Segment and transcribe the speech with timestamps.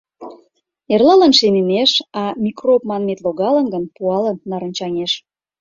[0.93, 1.91] Эрлалан шемемеш,
[2.21, 5.11] а микроб манмет логалын гын, пуалын нарынчаҥеш.